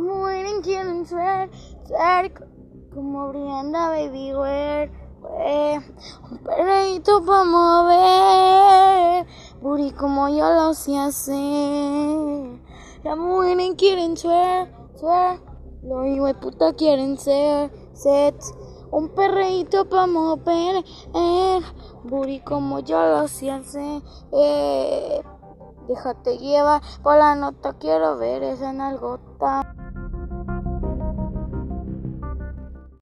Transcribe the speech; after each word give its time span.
mueren 0.00 0.62
quieren 0.62 1.06
ser, 1.06 1.50
ser 1.84 2.32
como 2.94 3.28
Brianda 3.28 3.88
Baby 3.88 4.34
Wear, 4.34 4.90
un 6.30 6.38
perrito 6.38 7.24
para 7.24 7.44
mover, 7.44 9.26
booty 9.60 9.92
como 9.92 10.28
yo 10.28 10.50
lo 10.52 10.74
sé 10.74 10.98
hacer. 10.98 12.60
Las 13.04 13.18
mujeres 13.18 13.74
quieren 13.76 14.16
ser, 14.16 14.72
ser, 14.94 15.40
los 15.82 16.06
hijos 16.06 16.26
de 16.28 16.34
puta 16.34 16.72
quieren 16.74 17.18
ser, 17.18 17.70
set. 17.92 18.36
Un 18.90 19.08
perreíto 19.14 19.88
para 19.88 20.06
mover, 20.06 20.84
eh, 21.14 21.60
booty 22.04 22.40
como 22.40 22.80
yo 22.80 23.00
lo 23.00 23.26
sé 23.28 23.50
hacer, 23.50 24.02
eh. 24.32 25.22
Déjate 25.88 26.38
llevar 26.38 26.80
por 27.02 27.16
la 27.16 27.34
nota, 27.34 27.72
quiero 27.78 28.16
ver 28.16 28.42
esa 28.42 28.72
nalgota. 28.72 29.81